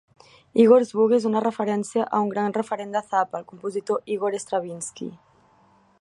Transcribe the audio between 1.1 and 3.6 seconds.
és una referència a un gran referent de Zappa, el